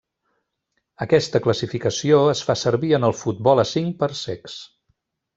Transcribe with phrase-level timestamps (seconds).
[1.05, 4.57] Aquesta classificació es fa servir en el futbol a cinc per a cecs.